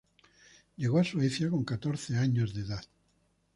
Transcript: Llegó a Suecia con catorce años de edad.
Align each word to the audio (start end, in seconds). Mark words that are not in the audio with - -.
Llegó 0.77 0.97
a 0.97 1.03
Suecia 1.03 1.47
con 1.51 1.63
catorce 1.63 2.17
años 2.17 2.55
de 2.55 2.61
edad. 2.61 2.83